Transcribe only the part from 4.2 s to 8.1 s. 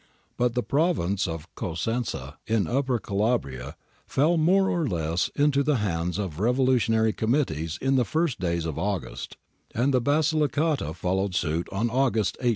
more or less into the hands of revolutionary committees in the